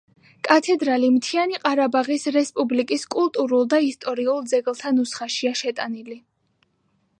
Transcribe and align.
კათედრალი 0.47 1.09
მთიანი 1.17 1.59
ყარაბაღის 1.65 2.25
რესპუბლიკის 2.37 3.05
კულტურულ 3.17 3.69
და 3.75 3.81
ისტორიულ 3.91 4.43
ძეგლთა 4.55 4.95
ნუსხაშია 4.99 5.55
შეტანილი. 5.63 6.21